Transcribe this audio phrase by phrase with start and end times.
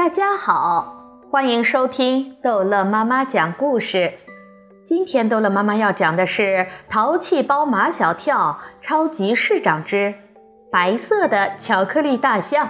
[0.00, 0.96] 大家好，
[1.30, 4.14] 欢迎收听逗乐妈妈讲故事。
[4.86, 6.42] 今天逗乐妈妈要讲的是
[6.88, 10.14] 《淘气包马小跳超级市长之
[10.72, 12.66] 白色的巧克力大象》。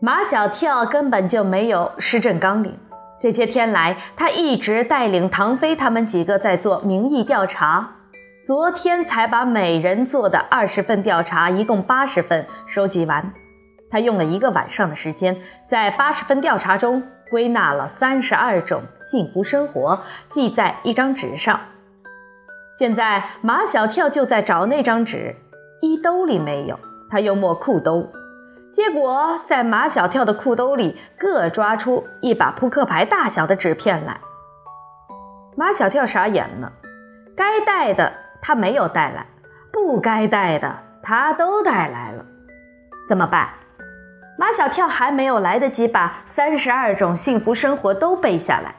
[0.00, 2.78] 马小跳根本就没有施政纲领，
[3.20, 7.96] 这些天来，他一直带领唐飞他们几个在做民意调查。
[8.46, 13.34] 昨天才把每人做的二十份调查，一共八十份收集完。
[13.90, 21.60] 他用了一个晚上的时间，在八十分调查中归纳了三十二种幸福生活，记在一张纸上。
[22.78, 25.34] 现在马小跳就在找那张纸，
[25.82, 26.78] 衣兜里没有，
[27.10, 28.10] 他又摸裤兜，
[28.72, 34.20] 结果在马小跳的裤兜里各抓出一把扑克牌大小的纸片来。
[35.56, 36.72] 马小跳傻眼了，
[37.36, 39.26] 该带的他没有带来，
[39.72, 42.24] 不该带的他都带来了，
[43.08, 43.48] 怎么办？
[44.40, 48.74] 马小跳还没有来得及把三十二种幸福生活都背下来，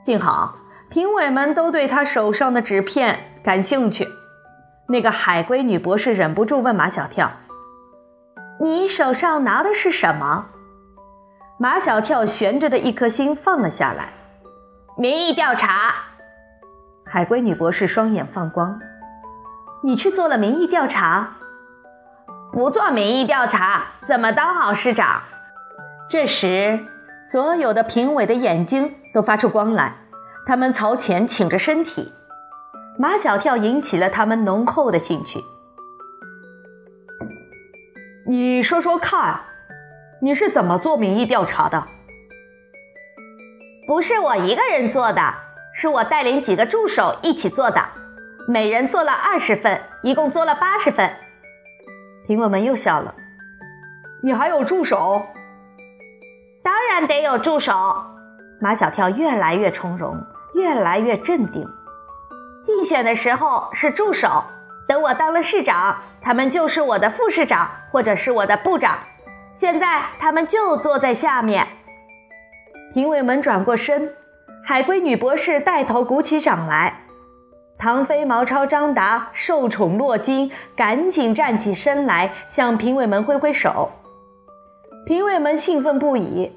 [0.00, 0.56] 幸好
[0.88, 4.08] 评委们都对他手上的纸片感兴趣。
[4.88, 7.30] 那个海龟女博士忍不住问马小跳
[8.60, 10.46] ：“你手上拿的是什么？”
[11.56, 14.08] 马小跳悬着的一颗心放了下来。
[14.98, 15.94] 民意调查。
[17.04, 18.80] 海龟女博士双眼放光
[19.84, 21.36] ：“你去做了民意调查？”
[22.52, 25.22] 不做民意调查怎么当好市长？
[26.08, 26.86] 这时，
[27.30, 29.96] 所有的评委的眼睛都发出光来，
[30.46, 32.12] 他们朝前倾着身体。
[32.98, 35.44] 马小跳引起了他们浓厚的兴趣。
[38.26, 39.40] 你说说看，
[40.22, 41.86] 你是怎么做民意调查的？
[43.86, 45.34] 不是我一个人做的，
[45.74, 47.84] 是我带领几个助手一起做的，
[48.48, 51.14] 每人做了二十份，一共做了八十份。
[52.26, 53.14] 评委们又笑了。
[54.22, 55.26] 你还有助手？
[56.62, 57.72] 当然得有助手。
[58.60, 60.18] 马小跳越来越从容，
[60.54, 61.64] 越来越镇定。
[62.64, 64.42] 竞选的时候是助手，
[64.88, 68.98] 等我当了市长，他们就是我的副市长或者是我的部长。
[69.54, 71.66] 现在他们就坐在下面。
[72.92, 74.12] 评委们转过身，
[74.64, 77.05] 海龟女博士带头鼓起掌来。
[77.78, 83.90] 唐飞、毛超、张达受宠若惊，赶紧站起身来向评委们挥挥手。
[85.04, 86.50] 评委们兴奋不已，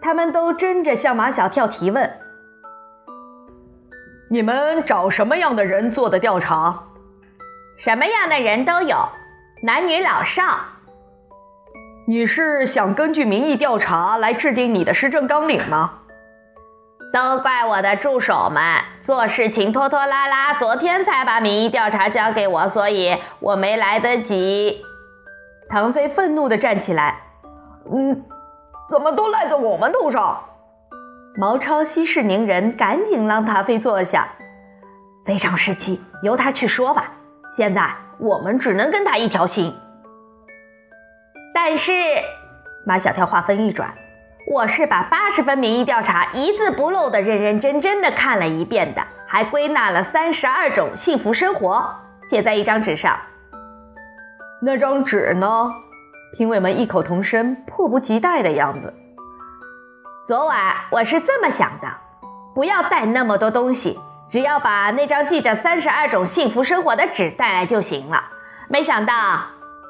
[0.00, 2.10] 他们都争着向马小跳提问
[4.30, 6.84] ：“你们找什么样的人做的调查？
[7.76, 8.96] 什么样的人都有，
[9.64, 10.60] 男女老少。
[12.06, 15.94] 你是想根据民意调查来制定你的施政纲领吗？”
[17.12, 18.62] 都怪我的助手们
[19.02, 24.84] 做事情拖拖拉拉，昨天才把民意调查交给我，所以我没来得及。
[25.68, 27.20] 唐飞愤怒地站起来
[27.92, 28.24] ：“嗯，
[28.88, 30.40] 怎么都赖在我们头上？”
[31.36, 34.28] 毛超息事宁人，赶紧让唐飞坐下。
[35.24, 37.12] 非常时期，由他去说吧。
[37.56, 39.74] 现在我们只能跟他一条心。
[41.52, 41.92] 但是，
[42.86, 43.92] 马小跳话锋一转。
[44.46, 53.16] 我是把八十分民意调查一字不漏的认认真真的看了一遍的，还归纳了三十二种幸福生活，写在一张纸上。
[54.62, 55.70] 那张纸呢？
[56.32, 58.92] 评委们异口同声，迫不及待的样子。
[60.26, 61.88] 昨晚我是这么想的，
[62.54, 63.98] 不要带那么多东西，
[64.30, 68.22] 只要把那张记着三十二种幸福生活的纸带来就行了。
[68.68, 69.14] 没想到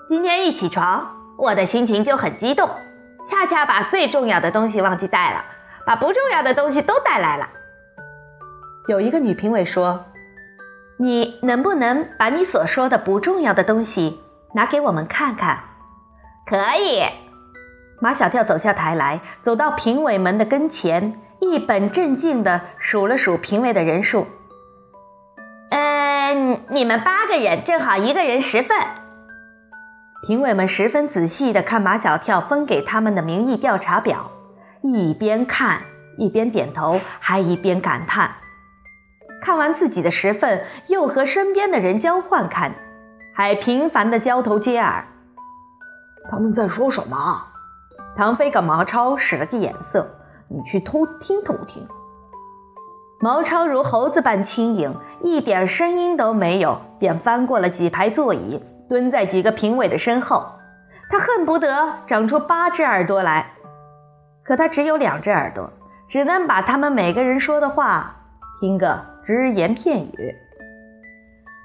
[0.08, 2.68] 今天一起床，我的心情就很激动。
[3.26, 5.44] 恰恰把最重要的东西忘记带了，
[5.86, 7.48] 把不重要的东西都带来了。
[8.88, 10.06] 有一个女评委说
[10.98, 14.20] ：“你能不能把你所说的不重要的东西
[14.54, 15.60] 拿给我们看看？”
[16.46, 17.04] 可以。
[18.00, 24.26] 马小跳走下台来，走到评委们的跟前，一本正经地数了数评委的人数。
[25.70, 28.76] 嗯，你们八个人，正好一个人十份。
[30.22, 34.30] 评委们十分仔细地看马小跳分给他们的民意调查表，
[34.82, 35.80] 一边看
[36.18, 38.30] 一边点头，还一边感叹。
[39.42, 42.72] 看完自己的十份，又和身边的人交换看，
[43.34, 45.06] 还频繁地交头接耳。
[46.30, 47.46] 他们在说什么？
[48.14, 50.06] 唐飞给毛超使了个眼色
[50.48, 51.88] ：“你去偷听偷听。”
[53.20, 58.62] 毛超如猴子般轻盈，一点声音都没有，便翻过了几排座椅。
[58.90, 60.44] 蹲在几个评委的身后，
[61.08, 63.52] 他恨不得长出八只耳朵来，
[64.42, 65.72] 可他只有两只耳朵，
[66.08, 68.16] 只能把他们每个人说的话
[68.60, 70.34] 听个只言片语。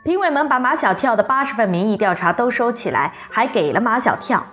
[0.04, 4.44] 评委们把马小跳的八十份民意调查都收起来，还给了马小跳。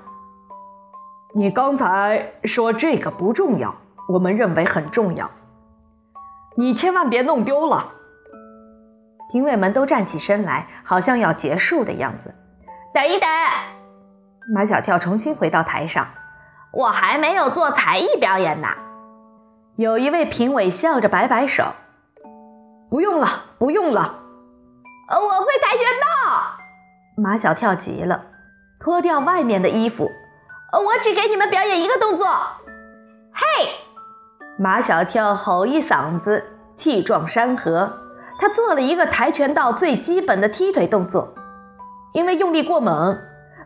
[1.34, 3.74] 你刚才说这个不重要，
[4.08, 5.30] 我们认为很重要。
[6.56, 7.92] 你千万别弄丢了。
[9.30, 12.34] 评委们都站起身来，好像要结束的样子。
[12.94, 13.28] 等一等，
[14.54, 16.06] 马小跳重新回到台上。
[16.72, 18.68] 我还没有做才艺表演呢。
[19.76, 21.64] 有一位评委笑着摆摆手
[22.90, 23.28] ：“不用了，
[23.58, 24.18] 不用了。”
[25.08, 26.56] 呃，我会跆拳道。
[27.16, 28.26] 马小跳急了，
[28.78, 30.10] 脱掉外面的衣服。
[30.72, 32.26] 呃，我只给你们表演一个动作。
[33.32, 33.70] 嘿！
[34.58, 37.90] 马小跳吼一嗓子，气壮山河。
[38.38, 41.32] 他做了一个跆拳道最基本的踢腿动作，
[42.12, 43.18] 因为用力过猛，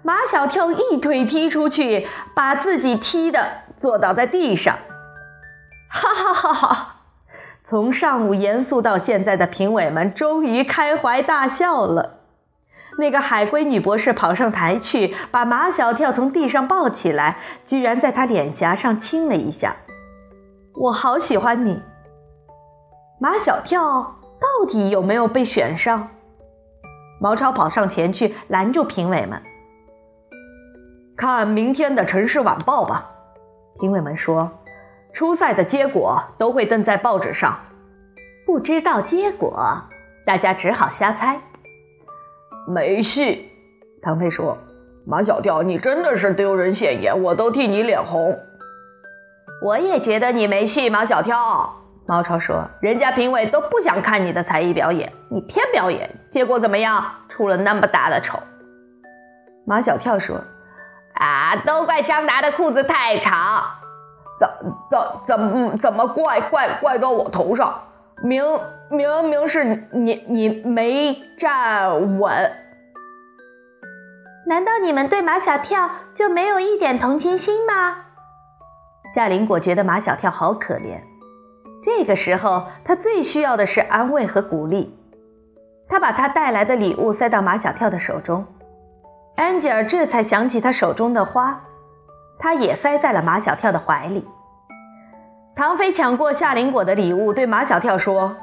[0.02, 3.40] 马小跳一腿踢出去，把自己踢的
[3.78, 4.76] 坐倒在地上。
[5.90, 6.96] 哈哈哈哈！
[7.64, 12.20] 从上午严肃到现在的评委们终于开怀大笑了。
[12.98, 19.76] 那个海龟女博士跑上台去，把马小跳从地上抱起来，居然在他脸颊上亲了一下。
[20.74, 21.82] 我好喜欢你，
[23.20, 26.08] 马小跳到底有没有被选上？
[27.18, 29.40] 毛超跑上前去拦住评委们，
[31.16, 33.10] 看明天的《城市晚报》吧。
[33.80, 34.50] 评委们说，
[35.12, 37.58] 初赛的结果都会登在报纸上。
[38.46, 39.82] 不知道结果，
[40.24, 41.40] 大家只好瞎猜。
[42.68, 43.50] 没戏，
[44.02, 44.56] 唐飞说
[45.06, 48.38] ：“马小跳，你真的是丢人现眼，我都替你脸红。”
[49.64, 51.74] 我也觉得你没戏，马小跳。
[52.06, 57.04] 毛超说：“人家评委都不想看你的才艺表演，你偏表演，结果怎么样？
[57.28, 58.38] 出了那么大的丑。”
[59.66, 60.40] 马小跳说
[61.14, 63.64] ：“啊，都怪张达的裤子太长，
[64.38, 64.48] 怎
[64.90, 67.82] 怎怎么怎么怪怪怪到我头上？
[68.22, 68.44] 明
[68.88, 72.52] 明明是你你没站稳。
[74.46, 77.96] 难道你们对马小跳就没有一点同情心吗？”
[79.12, 81.00] 夏林果觉得马小跳好可怜，
[81.86, 84.92] 这个时候他最需要的是安慰和鼓励。
[85.88, 88.44] 他把他带来的礼物塞到马小跳的手中，
[89.36, 91.62] 安吉尔这才想起他手中的花，
[92.40, 94.26] 他也塞在了马小跳的怀里。
[95.54, 98.34] 唐飞抢过夏林果的礼物，对马小跳说：“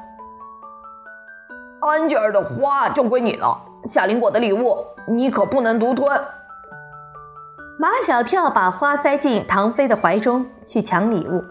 [1.86, 6.18] 安吉尔的花就归你了，夏林果的礼物你可不能独吞。”
[7.78, 11.44] 马小跳把花塞进唐飞的怀中，去抢礼物。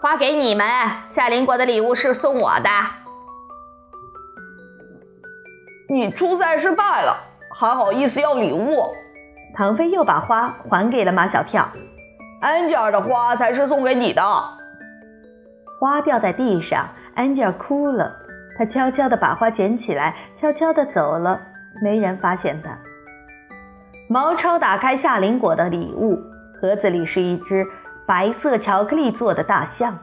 [0.00, 0.66] 花给你们，
[1.08, 2.68] 夏林果的礼物是送我的。
[5.88, 7.16] 你初赛失败了，
[7.54, 8.82] 还好意思要礼物？
[9.54, 11.66] 唐飞又把花还给了马小跳。
[12.42, 14.22] 安吉尔的花才是送给你的。
[15.80, 18.14] 花掉在地上，安吉尔哭了。
[18.58, 21.40] 他悄悄地把花捡起来，悄悄地走了，
[21.82, 22.76] 没人发现他。
[24.08, 26.18] 毛超打开夏林果的礼物
[26.60, 27.66] 盒子里是一只
[28.06, 29.98] 白色巧克力做的大象。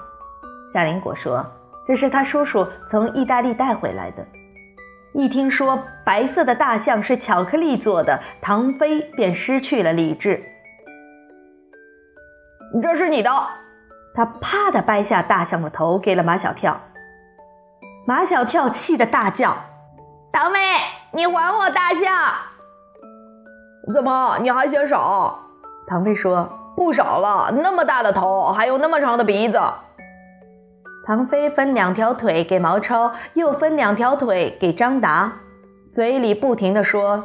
[0.74, 1.46] 夏林果说
[1.88, 4.26] ：“这是他叔叔从意大利带回来的。”
[5.14, 10.44] 一听说白色的大象是巧克力做的，唐飞便失去了理智。
[12.82, 13.30] 这是你的！
[14.16, 16.80] 他啪的掰下大象的头，给了马小跳。
[18.08, 19.56] 马小跳气得大叫
[20.34, 20.60] ：“唐飞，
[21.12, 22.12] 你还我大象！”
[23.94, 25.40] 怎么你还嫌少？
[25.86, 26.50] 唐飞说
[26.84, 29.58] ：“不少了，那么大的头，还有那么长的鼻子。”
[31.08, 35.32] 唐飞分两条腿给毛超，又分两条腿给张达，
[35.96, 37.24] 嘴里不停地说：“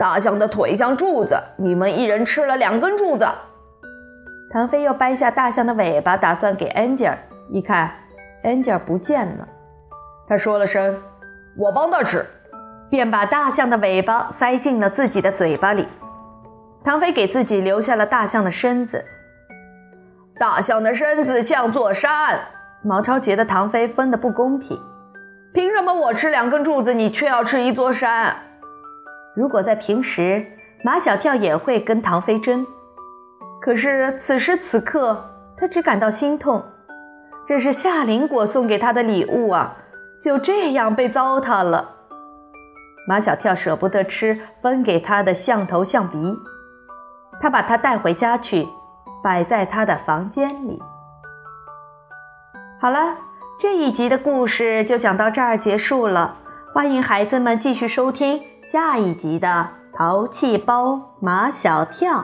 [0.00, 3.24] 大象的腿像柱子，你们一人吃了两根柱子。”
[4.52, 7.16] 唐飞又掰下大象的尾巴，打算给安吉尔，
[7.52, 7.92] 一看
[8.42, 9.46] 安吉尔不见了，
[10.28, 11.00] 他说了声
[11.56, 12.26] ：“我帮他吃。”
[12.90, 15.86] 便把大象的尾巴塞进了自己的嘴巴里。
[16.84, 19.04] 唐飞给自己留下了大象的身子。
[20.38, 22.40] 大象的身子像座山。
[22.82, 24.80] 毛超觉得唐飞分的不公平，
[25.52, 28.34] 凭什么我吃两根柱子，你却要吃一座山？
[29.36, 30.46] 如果在平时，
[30.82, 32.66] 马小跳也会跟唐飞争，
[33.60, 35.22] 可是此时此刻，
[35.58, 36.64] 他只感到心痛。
[37.46, 39.76] 这是夏林果送给他的礼物啊，
[40.22, 41.86] 就这样被糟蹋了。
[43.06, 46.34] 马小跳舍不得吃分给他的象头象鼻，
[47.40, 48.68] 他把它带回家去，
[49.22, 50.80] 摆在他的房间里。
[52.80, 53.16] 好了，
[53.58, 56.36] 这一集的故事就讲到这儿结束了。
[56.72, 59.48] 欢迎孩子们继续收听下一集的
[59.96, 62.18] 《淘气包马小跳》。